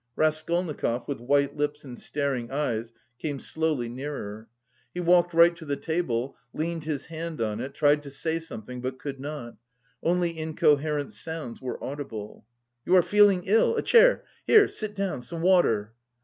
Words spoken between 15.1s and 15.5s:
Some